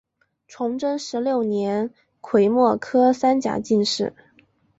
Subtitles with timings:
[0.47, 1.91] 崇祯十六年
[2.21, 4.15] 癸未科三甲进士。